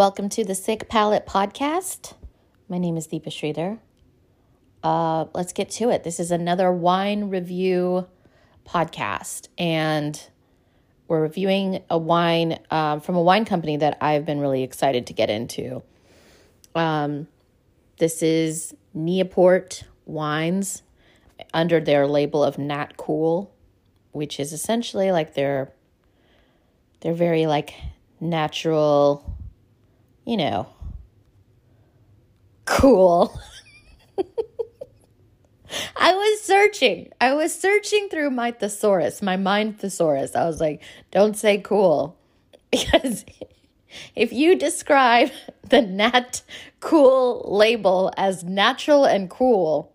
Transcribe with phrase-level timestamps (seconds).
[0.00, 2.14] Welcome to the Sicc Palette Podcast.
[2.70, 3.80] My name is Deepa Sridhar.
[4.82, 6.04] Uh, let's get to it.
[6.04, 8.06] This is another wine review
[8.66, 10.18] podcast, and
[11.06, 15.12] we're reviewing a wine um, from a wine company that I've been really excited to
[15.12, 15.82] get into.
[16.74, 17.28] Um,
[17.98, 20.82] this is Niepoort Wines
[21.52, 23.52] under their label of Nat Cool,
[24.12, 25.74] which is essentially like their
[27.00, 27.74] they're very like
[28.18, 29.36] natural,
[30.30, 30.68] you know,
[32.64, 33.36] cool.
[35.96, 37.08] I was searching.
[37.20, 40.36] I was searching through my thesaurus, my mind thesaurus.
[40.36, 42.16] I was like, don't say cool.
[42.70, 43.24] Because
[44.14, 45.32] if you describe
[45.68, 46.42] the nat
[46.78, 49.92] cool label as natural and cool,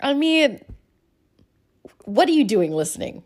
[0.00, 0.64] I mean,
[2.06, 3.22] what are you doing listening?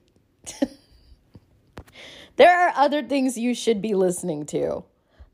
[2.34, 4.82] there are other things you should be listening to.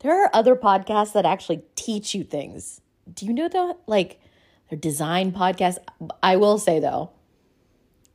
[0.02, 2.80] There are other podcasts that actually teach you things.
[3.12, 3.78] Do you know that?
[3.86, 4.20] Like,
[4.68, 5.78] they're design podcasts.
[6.22, 7.10] I will say though,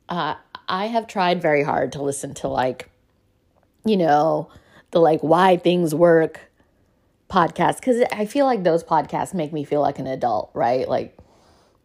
[0.08, 0.34] uh,
[0.68, 2.90] I have tried very hard to listen to like,
[3.84, 4.50] you know,
[4.90, 6.40] the like why things work
[7.30, 10.88] podcast because I feel like those podcasts make me feel like an adult, right?
[10.88, 11.18] Like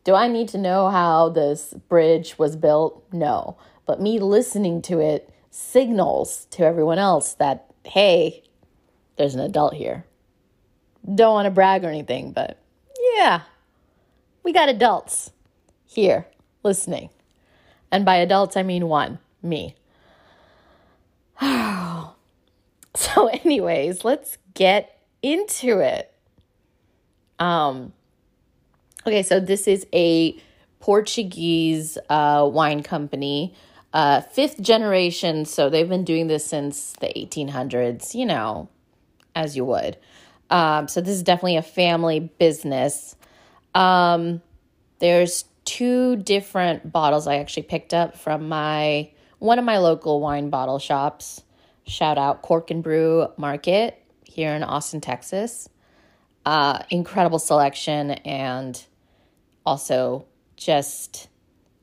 [0.04, 3.04] do I need to know how this bridge was built?
[3.14, 3.58] No.
[3.86, 8.44] But me listening to it signals to everyone else that, hey,
[9.18, 10.06] there's an adult here.
[11.04, 12.58] Don't want to brag or anything, but
[13.16, 13.42] yeah,
[14.44, 15.32] we got adults
[15.86, 16.28] here
[16.64, 17.10] listening.
[17.92, 19.76] And by adults, I mean one, me.
[21.42, 26.14] so, anyways, let's get into it.
[27.40, 27.94] Um,
[29.06, 30.38] Okay, so this is a
[30.80, 33.54] Portuguese uh, wine company,
[33.92, 35.44] uh, fifth generation.
[35.44, 38.70] So they've been doing this since the 1800s, you know,
[39.36, 39.98] as you would.
[40.50, 43.16] Um, so this is definitely a family business.
[43.74, 44.42] Um,
[45.00, 50.50] there's two different bottles I actually picked up from my one of my local wine
[50.50, 51.44] bottle shops.
[51.86, 55.68] Shout out Cork and Brew Market here in Austin, Texas.
[56.46, 58.82] Uh, incredible selection and
[59.66, 61.28] also just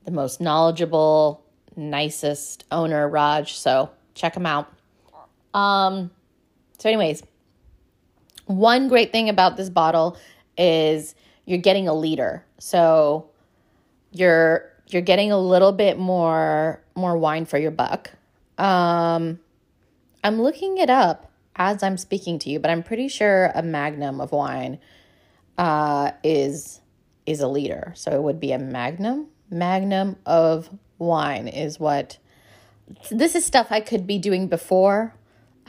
[0.05, 1.45] the most knowledgeable,
[1.77, 3.55] nicest owner, Raj.
[3.55, 4.73] So check him out.
[5.53, 6.11] Um,
[6.79, 7.23] so, anyways,
[8.51, 10.17] one great thing about this bottle
[10.59, 12.45] is you're getting a liter.
[12.59, 13.31] So
[14.11, 18.11] you're you're getting a little bit more more wine for your buck.
[18.59, 19.39] Um,
[20.23, 24.21] I'm looking it up as I'm speaking to you, but I'm pretty sure a magnum
[24.21, 24.79] of wine
[25.57, 26.81] uh, is
[27.27, 27.93] is a liter.
[27.97, 29.29] So it would be a magnum.
[29.51, 32.19] Magnum of wine is what
[33.11, 35.15] this is stuff I could be doing before.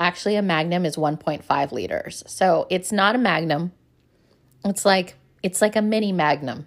[0.02, 2.24] Actually, a magnum is 1.5 liters.
[2.26, 3.72] So it's not a magnum.
[4.66, 6.66] It's like it's like a mini magnum.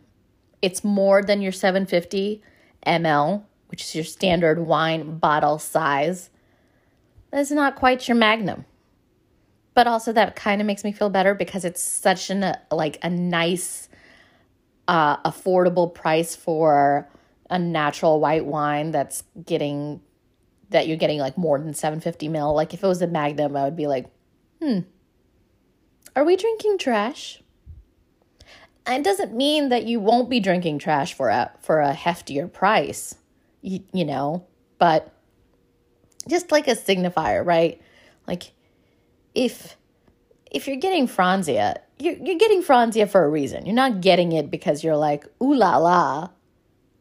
[0.62, 2.40] It's more than your 750
[2.86, 6.30] ml, which is your standard wine bottle size.
[7.32, 8.66] That's not quite your magnum.
[9.74, 13.10] But also that kind of makes me feel better because it's such an like a
[13.10, 13.88] nice
[14.86, 17.10] uh, affordable price for
[17.50, 20.00] a natural white wine that's getting
[20.70, 22.54] that you're getting like more than 750 mil.
[22.54, 24.06] Like if it was a Magnum, I would be like,
[24.60, 24.80] hmm,
[26.16, 27.40] are we drinking trash?
[28.86, 33.14] it doesn't mean that you won't be drinking trash for a for a heftier price,
[33.62, 34.44] you, you know,
[34.78, 35.10] but
[36.28, 37.80] just like a signifier, right?
[38.26, 38.52] Like
[39.34, 39.76] if
[40.50, 43.66] if you're getting Franzia, you're, you're getting Franzia for a reason.
[43.66, 46.30] You're not getting it because you're like, ooh la la,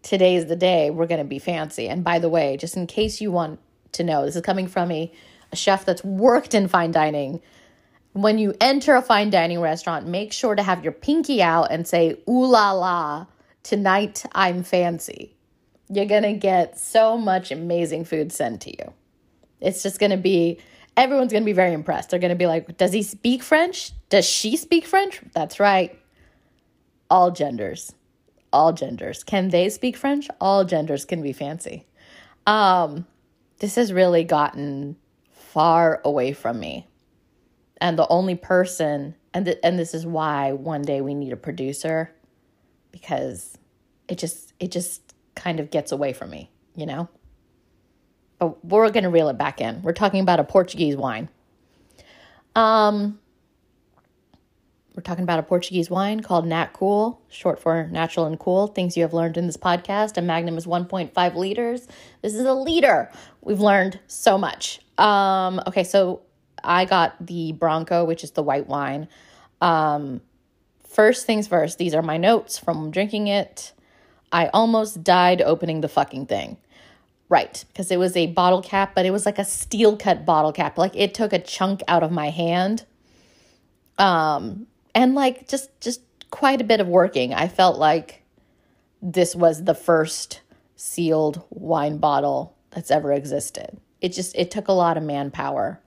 [0.03, 1.87] today's the day, we're going to be fancy.
[1.89, 3.59] And by the way, just in case you want
[3.93, 5.11] to know, this is coming from a,
[5.51, 7.41] a chef that's worked in fine dining.
[8.11, 11.87] When you enter a fine dining restaurant, make sure to have your pinky out and
[11.87, 13.25] say, ooh la la,
[13.63, 15.35] tonight I'm fancy.
[15.89, 18.93] You're going to get so much amazing food sent to you.
[19.61, 20.59] It's just going to be
[20.95, 22.09] everyone's going to be very impressed.
[22.09, 23.91] They're going to be like, does he speak French?
[24.09, 25.21] Does she speak French?
[25.33, 25.97] That's right.
[27.09, 27.93] All genders.
[28.53, 29.23] All genders.
[29.23, 30.29] Can they speak French?
[30.39, 31.85] All genders can be fancy.
[32.47, 33.05] Um,
[33.59, 34.95] this has really gotten
[35.31, 36.87] far away from me.
[37.81, 41.37] And the only person, and, th- and this is why one day we need a
[41.37, 42.13] producer
[42.91, 43.57] because
[44.07, 47.09] it just, it just kind of gets away from me, you know?
[48.43, 49.81] but we're going to reel it back in.
[49.81, 51.29] We're talking about a Portuguese wine.
[52.55, 53.19] Um,
[54.95, 58.67] we're talking about a Portuguese wine called Nat Cool, short for natural and cool.
[58.67, 60.17] Things you have learned in this podcast.
[60.17, 61.87] A Magnum is 1.5 liters.
[62.21, 63.11] This is a liter.
[63.41, 64.81] We've learned so much.
[64.99, 66.21] Um, okay, so
[66.63, 69.07] I got the Branco, which is the white wine.
[69.61, 70.21] Um,
[70.87, 73.73] first things first, these are my notes from drinking it.
[74.31, 76.57] I almost died opening the fucking thing.
[77.29, 80.51] Right, because it was a bottle cap, but it was like a steel cut bottle
[80.51, 80.77] cap.
[80.77, 82.85] Like it took a chunk out of my hand.
[83.97, 87.33] Um, and like just just quite a bit of working.
[87.33, 88.23] I felt like
[89.01, 90.41] this was the first
[90.75, 93.79] sealed wine bottle that's ever existed.
[94.01, 95.79] It just it took a lot of manpower.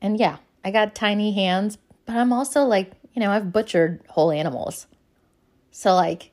[0.00, 4.30] And yeah, I got tiny hands, but I'm also like, you know, I've butchered whole
[4.30, 4.86] animals.
[5.70, 6.32] So like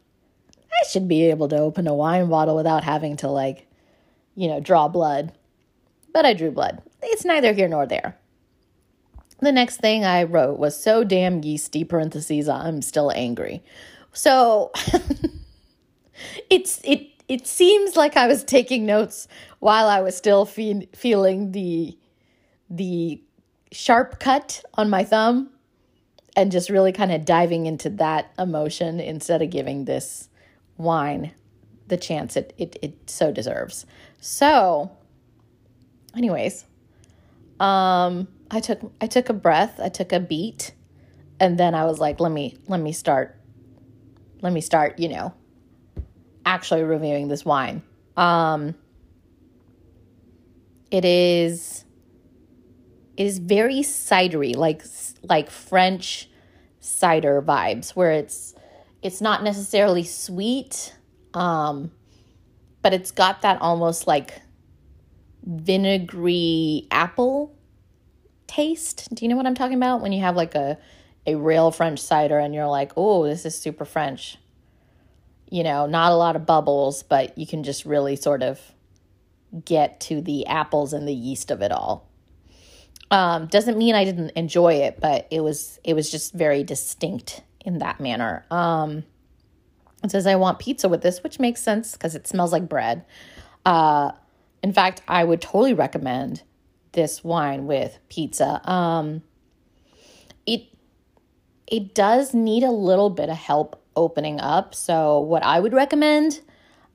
[0.72, 3.68] I should be able to open a wine bottle without having to like,
[4.36, 5.34] you know, draw blood.
[6.14, 6.82] But I drew blood.
[7.02, 8.18] It's neither here nor there.
[9.44, 13.62] The next thing I wrote was so damn yeasty parentheses I'm still angry.
[14.14, 14.72] So
[16.50, 19.28] it's it it seems like I was taking notes
[19.60, 21.98] while I was still fe- feeling the
[22.70, 23.22] the
[23.74, 25.50] sharp cut on my thumb
[26.38, 30.30] and just really kind of diving into that emotion instead of giving this
[30.78, 31.32] wine
[31.88, 33.86] the chance it, it, it so deserves.
[34.22, 34.90] So,
[36.16, 36.64] anyways,
[37.60, 40.74] um, I took I took a breath, I took a beat,
[41.40, 43.36] and then I was like, let me let me start,
[44.42, 45.34] let me start, you know,
[46.46, 47.82] actually reviewing this wine.
[48.16, 48.76] Um,
[50.92, 51.84] it is
[53.18, 54.84] it is very cidery, like
[55.24, 56.30] like French
[56.80, 58.54] cider vibes, where it's
[59.02, 60.96] it's not necessarily sweet,
[61.34, 61.92] um,
[62.84, 64.44] but it's got that almost like
[65.44, 67.58] vinegary apple
[68.54, 69.14] taste.
[69.14, 70.02] Do you know what I'm talking about?
[70.02, 70.78] When you have like a
[71.26, 74.38] a real French cider and you're like, oh, this is super French.
[75.50, 78.60] You know, not a lot of bubbles, but you can just really sort of
[79.64, 82.10] get to the apples and the yeast of it all.
[83.12, 87.42] Um, doesn't mean I didn't enjoy it, but it was it was just very distinct
[87.64, 88.46] in that manner.
[88.52, 89.04] Um,
[90.04, 93.06] it says I want pizza with this, which makes sense because it smells like bread.
[93.66, 94.12] Uh,
[94.62, 96.42] in fact, I would totally recommend
[96.94, 98.62] this wine with pizza.
[98.70, 99.22] Um,
[100.46, 100.68] it
[101.68, 104.74] it does need a little bit of help opening up.
[104.74, 106.42] So what I would recommend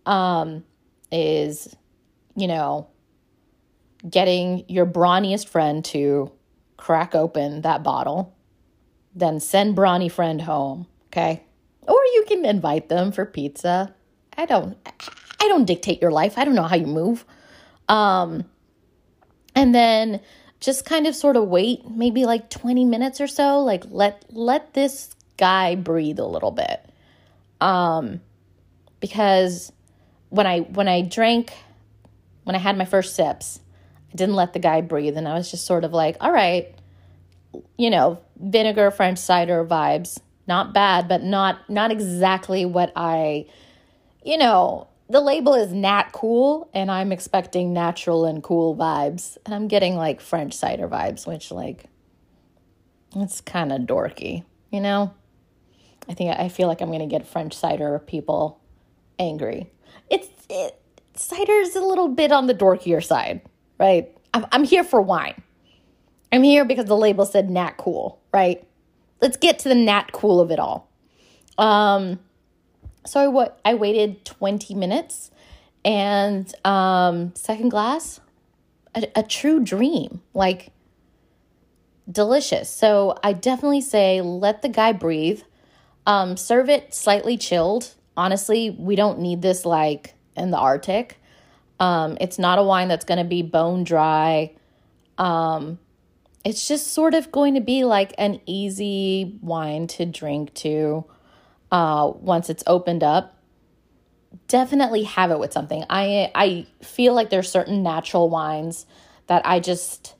[0.06, 0.64] um,
[1.12, 1.74] is,
[2.36, 2.88] you know,
[4.08, 6.32] getting your brawniest friend to
[6.76, 8.34] crack open that bottle,
[9.14, 10.86] then send brawny friend home.
[11.06, 11.42] Okay,
[11.82, 13.94] or you can invite them for pizza.
[14.36, 14.76] I don't
[15.40, 16.38] I don't dictate your life.
[16.38, 17.24] I don't know how you move.
[17.88, 18.44] Um,
[19.58, 20.20] and then
[20.60, 24.72] just kind of sort of wait maybe like 20 minutes or so like let let
[24.72, 26.80] this guy breathe a little bit.
[27.60, 28.20] Um
[29.00, 29.72] because
[30.28, 31.52] when i when i drank
[32.44, 33.60] when i had my first sips
[34.12, 35.16] i didn't let the guy breathe.
[35.16, 36.72] And i was just sort of like all right
[37.76, 40.20] you know vinegar french cider vibes.
[40.46, 43.46] Not bad but not not exactly what i
[44.24, 49.36] you know the label is nat cool and i'm expecting natural and cool vibes.
[49.44, 51.84] And i'm getting like french cider vibes which like
[53.16, 55.14] it's kind of dorky you know?
[56.08, 58.60] I think i feel like i'm gonna get french cider people
[59.18, 59.70] angry.
[60.10, 60.80] It's it,
[61.14, 63.40] cider's a little bit on the dorkier side
[63.78, 64.14] right?
[64.34, 65.40] I'm, I'm here for wine.
[66.32, 68.62] I'm here because the label said nat cool right?
[69.20, 70.90] Let's get to the nat cool of it all.
[71.56, 72.20] Um
[73.08, 75.30] so what I waited 20 minutes
[75.84, 78.20] and um second glass
[78.94, 80.70] a, a true dream like
[82.10, 82.68] delicious.
[82.70, 85.42] So i definitely say let the guy breathe
[86.06, 87.94] um serve it slightly chilled.
[88.16, 91.20] Honestly we don't need this like in the arctic.
[91.80, 94.54] Um it's not a wine that's going to be bone dry.
[95.16, 95.78] Um
[96.44, 101.04] it's just sort of going to be like an easy wine to drink to
[101.70, 103.36] uh, once it's opened up,
[104.46, 105.84] definitely have it with something.
[105.88, 108.86] I I feel like there's certain natural wines
[109.26, 110.14] that I just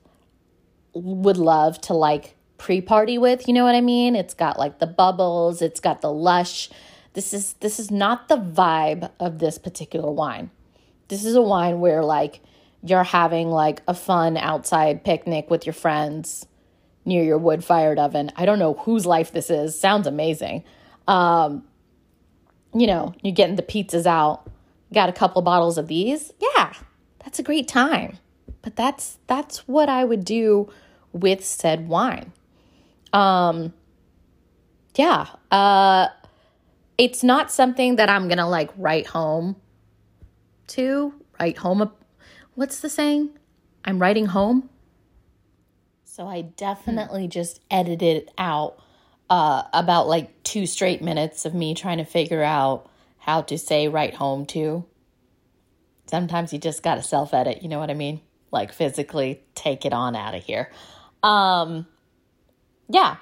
[0.95, 4.17] would love to like pre-party with, you know what I mean?
[4.17, 6.69] It's got like the bubbles, it's got the lush.
[7.15, 10.51] This is this is not the vibe of this particular wine.
[11.09, 12.41] This is a wine where like
[12.83, 16.47] you're having like a fun outside picnic with your friends
[17.05, 18.31] near your wood-fired oven.
[18.37, 19.79] I don't know whose life this is.
[19.79, 20.65] Sounds amazing.
[21.09, 21.65] Um,
[22.75, 24.47] you know, you're getting the pizzas out,
[24.93, 26.33] got a couple bottles of these.
[26.39, 26.75] Yeah,
[27.25, 28.19] that's a great time.
[28.63, 30.71] But that's that's what I would do
[31.13, 32.33] with said wine.
[33.13, 33.73] Um
[34.95, 36.09] yeah, uh
[36.99, 39.57] it's not something that I'm to like write home
[40.69, 41.81] to, write home
[42.55, 43.31] what's the saying?
[43.85, 44.69] I'm writing home.
[46.05, 48.83] So I definitely just edited out
[49.31, 53.89] uh, about like two straight minutes of me trying to figure out how to say
[53.89, 54.85] right home to.
[56.07, 58.21] Sometimes you just got to self edit, you know what I mean?
[58.51, 60.71] Like physically take it on out of here.
[61.23, 61.87] Um,
[62.89, 63.17] yeah,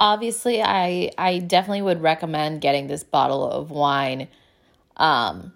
[0.00, 4.28] obviously I I definitely would recommend getting this bottle of wine.
[4.96, 5.52] Um,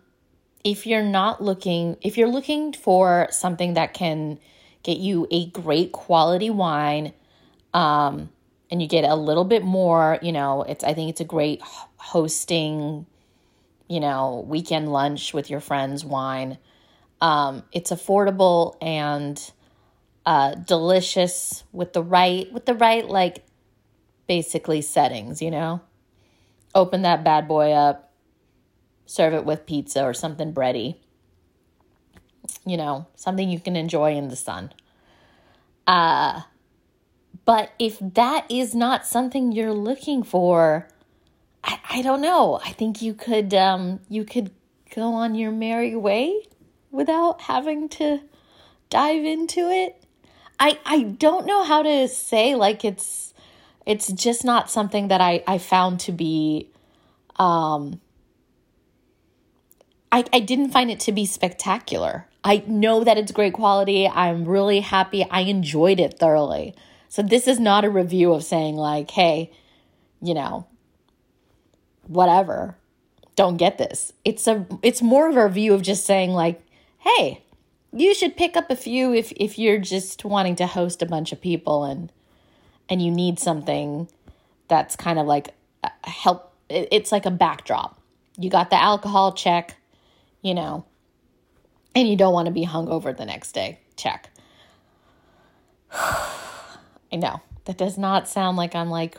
[0.64, 4.38] if you're not looking, if you're looking for something that can
[4.82, 7.12] get you a great quality wine,
[7.72, 8.30] um,
[8.70, 11.62] and you get a little bit more, you know, it's I think it's a great
[11.96, 13.06] hosting,
[13.88, 16.58] you know, weekend lunch with your friends wine.
[17.20, 19.40] Um, it's affordable and
[20.26, 23.44] uh, delicious with the right with the right like
[24.26, 25.80] basically settings, you know.
[26.74, 28.12] Open that bad boy up,
[29.06, 30.96] serve it with pizza or something bready.
[32.66, 34.72] You know, something you can enjoy in the sun.
[35.86, 36.42] Uh
[37.48, 40.86] but if that is not something you're looking for,
[41.64, 42.60] I, I don't know.
[42.62, 44.50] I think you could um, you could
[44.94, 46.42] go on your merry way
[46.90, 48.20] without having to
[48.90, 50.04] dive into it.
[50.60, 53.32] I I don't know how to say like it's
[53.86, 56.68] it's just not something that I I found to be
[57.36, 57.98] um
[60.12, 62.26] I I didn't find it to be spectacular.
[62.44, 64.06] I know that it's great quality.
[64.06, 65.24] I'm really happy.
[65.30, 66.74] I enjoyed it thoroughly.
[67.08, 69.50] So this is not a review of saying like, hey,
[70.20, 70.66] you know,
[72.06, 72.76] whatever.
[73.36, 74.12] Don't get this.
[74.24, 76.60] It's a it's more of a review of just saying like,
[76.98, 77.42] hey,
[77.92, 81.32] you should pick up a few if if you're just wanting to host a bunch
[81.32, 82.12] of people and
[82.88, 84.08] and you need something
[84.66, 88.00] that's kind of like uh, help it's like a backdrop.
[88.36, 89.76] You got the alcohol check,
[90.42, 90.84] you know,
[91.94, 93.78] and you don't want to be hungover the next day.
[93.96, 94.30] Check.
[97.12, 99.18] I know that does not sound like I'm like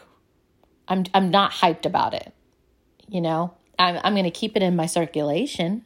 [0.88, 2.34] I'm I'm not hyped about it.
[3.08, 5.86] You know, I'm I'm going to keep it in my circulation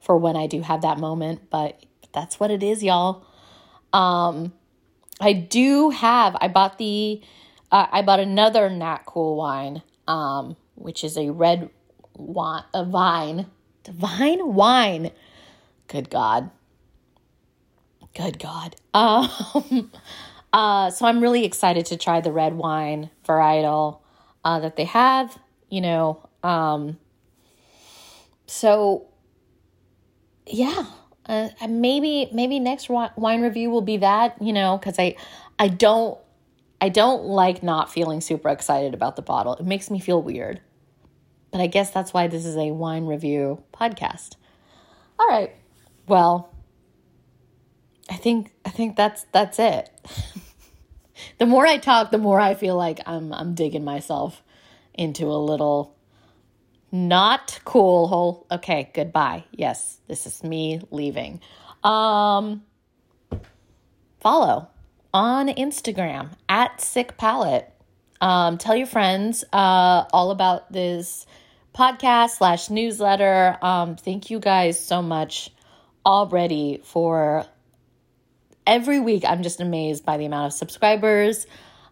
[0.00, 3.24] for when I do have that moment, but that's what it is, y'all.
[3.92, 4.52] Um
[5.20, 7.20] I do have I bought the
[7.70, 11.70] uh, I bought another Nat Cool wine um which is a red
[12.16, 13.46] wine a vine
[13.84, 15.10] divine wine.
[15.86, 16.50] Good god.
[18.14, 18.76] Good god.
[18.94, 19.90] Um
[20.52, 24.00] uh, so I'm really excited to try the red wine varietal
[24.44, 25.38] uh, that they have.
[25.68, 26.98] You know, um,
[28.46, 29.06] so
[30.46, 30.86] yeah,
[31.26, 34.40] uh, maybe maybe next wine review will be that.
[34.42, 35.16] You know, because I
[35.58, 36.18] I don't
[36.80, 39.54] I don't like not feeling super excited about the bottle.
[39.54, 40.60] It makes me feel weird.
[41.50, 44.36] But I guess that's why this is a wine review podcast.
[45.18, 45.54] All right.
[46.06, 46.49] Well,
[48.10, 49.88] I think I think that's that's it.
[51.38, 54.42] the more I talk, the more I feel like I'm I'm digging myself
[54.94, 55.96] into a little
[56.90, 58.46] not cool hole.
[58.50, 59.44] Okay, goodbye.
[59.52, 61.40] Yes, this is me leaving.
[61.84, 62.62] Um
[64.20, 64.68] follow
[65.14, 67.72] on Instagram at sick palette.
[68.20, 71.26] Um, tell your friends uh, all about this
[71.74, 73.56] podcast slash newsletter.
[73.62, 75.50] Um, thank you guys so much
[76.04, 77.46] already for
[78.66, 81.46] every week I'm just amazed by the amount of subscribers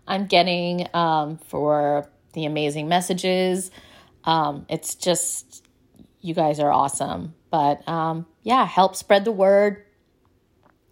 [0.08, 3.70] I'm getting um, for the amazing messages.
[4.24, 5.66] Um, it's just,
[6.20, 7.34] you guys are awesome.
[7.50, 9.84] But um, yeah, help spread the word.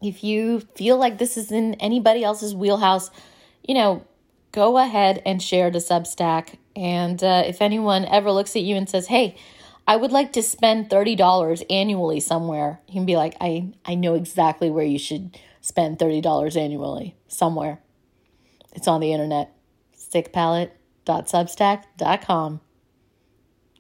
[0.03, 3.11] If you feel like this is in anybody else's wheelhouse,
[3.67, 4.05] you know,
[4.53, 6.57] go ahead and share the Substack.
[6.77, 9.37] And uh, if anyone ever looks at you and says, hey,
[9.89, 14.15] I would like to spend $30 annually somewhere, you can be like, I, I know
[14.15, 17.81] exactly where you should spend $30 annually somewhere.
[18.73, 19.53] It's on the internet.
[19.99, 22.61] siccpalette.substack.com.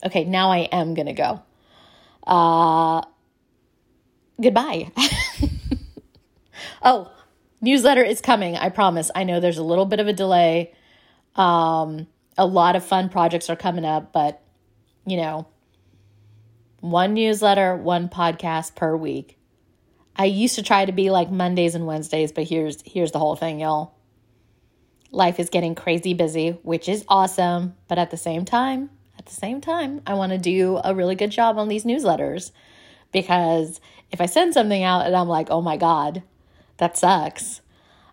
[0.04, 1.40] Okay, now I am going to go.
[2.26, 3.02] Uh,
[4.42, 4.90] goodbye.
[6.82, 7.12] oh,
[7.60, 8.56] newsletter is coming.
[8.56, 9.12] I promise.
[9.14, 10.72] I know there's a little bit of a delay.
[11.36, 14.42] Um, a lot of fun projects are coming up, but
[15.06, 15.46] you know,
[16.80, 19.35] one newsletter, one podcast per week.
[20.16, 23.36] I used to try to be like Mondays and Wednesdays, but here's here's the whole
[23.36, 23.94] thing, y'all.
[25.10, 29.34] Life is getting crazy busy, which is awesome, but at the same time, at the
[29.34, 32.50] same time, I want to do a really good job on these newsletters
[33.12, 33.80] because
[34.10, 36.22] if I send something out and I'm like, "Oh my god,
[36.78, 37.60] that sucks."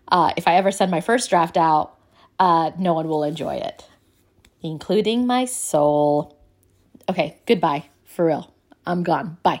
[0.08, 1.98] Uh, if I ever send my first draft out,
[2.38, 3.88] uh, no one will enjoy it,
[4.62, 6.38] including my soul.
[7.08, 7.86] Okay, goodbye.
[8.04, 8.52] For real.
[8.86, 9.38] I'm gone.
[9.42, 9.60] Bye.